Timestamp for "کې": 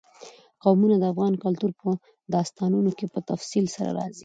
2.97-3.05